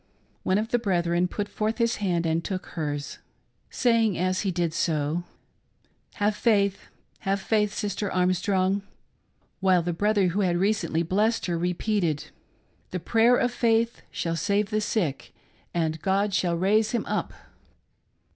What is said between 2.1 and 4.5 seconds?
and took hers, saying as he